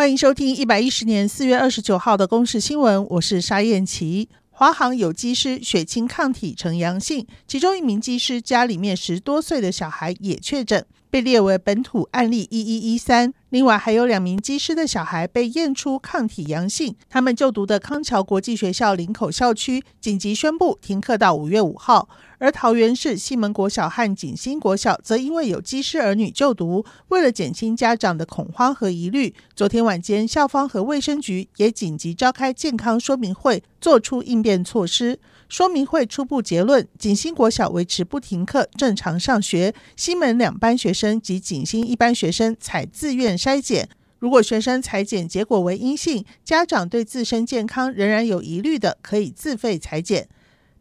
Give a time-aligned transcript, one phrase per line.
[0.00, 4.30] 欢迎收听一百一十年四月二十九号的公视新闻，我是沙燕琪。
[4.48, 13.34] 华航有机师血清抗体呈阳性，其中一名机师家里面十多岁的小孩也确诊，被列为本土案例一一一三。
[13.50, 22.08] 另外还有两名机师的小孩被验出抗体阳性，他们就读的康桥国际学校林口校区紧急宣布停课到五月五号。
[22.38, 35.18] 而桃园市西门国小和景兴国小则因为有机师儿女就读，为了减轻家长的恐慌和疑虑，昨天晚间校方和卫生局也紧急召开健康说明会，做出应变措施。
[35.50, 43.88] 说明会初步结论：景兴国小维持不停课，正常上学；西门两班学生生及景星一般学生采自愿筛检。
[44.18, 50.28] 如果学生采检结果为阴性，家长对自身健康仍然有疑虑的，可以自费采检。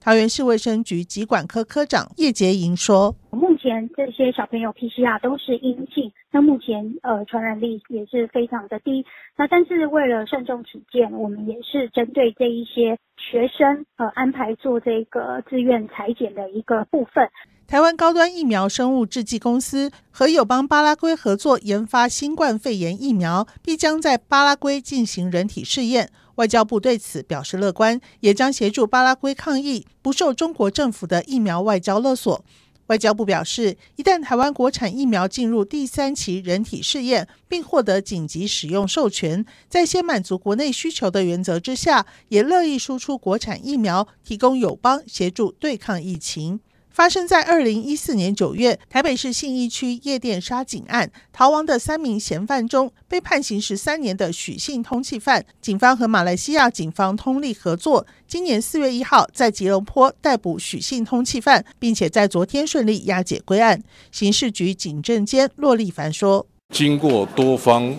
[0.02, 9.06] 桃园市卫生局疾管科科长叶洁莹说：“目前这些小朋友 PCR 都是阴性，那目前呃传染力也是非常的低。
[9.38, 17.30] 那但是为了慎重起见，我们也是针对这一些学生呃安排做这个自愿采检的一个部分。
[17.70, 32.44] 台湾高端疫苗生物制剂公司和友邦巴拉圭合作研发新冠肺炎疫苗，必将在巴拉圭进行人体试验。”外交部对此表示乐观，也将协助巴拉圭抗疫，不受中国政府的疫苗外交勒索。
[32.88, 46.62] 外交部表示，一旦台湾国产疫苗进入第三期人体试验，并获得紧急使用授权，在先满足国内需求的原则之下，也乐意输出国产疫苗，提供友邦协助对抗疫情。
[47.00, 63.82] 发生在二零一四年九月，台北市信义区夜店杀警案，逃亡的三名嫌犯中，被判刑十三年的许姓通缉犯，警方和马来西亚警方通力合作，今年四月一号在吉隆坡逮捕许姓通缉犯，并且在昨天顺利押解归案。
[64.12, 66.46] 刑事局警政监骆立凡说
[66.76, 67.96] ：“经过多方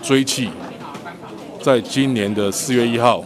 [0.00, 0.48] 追缉，
[1.60, 3.24] 在今年的四月一号。”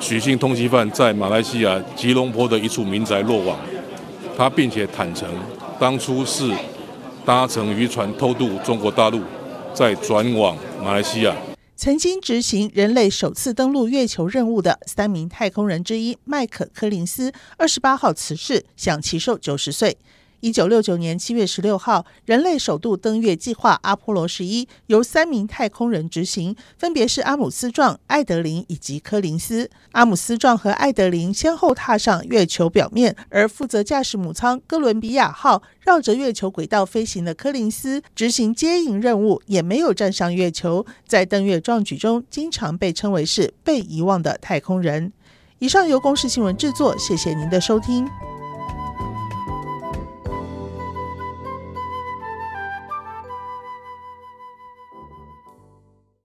[0.00, 3.58] 许姓通缉犯在马来西亚吉隆坡的一处民宅落网，
[4.36, 5.28] 他并且坦承，
[5.78, 6.50] 当初是
[7.24, 9.20] 搭乘渔船偷渡中国大陆，
[9.74, 11.34] 再转往马来西亚。
[11.78, 19.98] 曾经执行人类首次登陆月球任务的三名太空人之一麦可·柯林斯，二十八号辞世，享耆寿九十岁。
[20.40, 29.70] 一九六九年七月十六号，人类首度登月计划阿波罗十一由三名太空人执行，分别是阿姆斯壮、艾德林以及柯林斯。
[29.92, 40.84] 阿姆斯壮和艾德林先后踏上月球表面，而负责驾驶母舱哥伦比亚号绕着月球轨道飞行的柯林斯执行接应任务，也没有站上月球。
[41.06, 45.12] 在登月壮举中，经常被称为是被遗忘的太空人。
[45.58, 48.06] 以上由公视新闻制作，谢谢您的收听。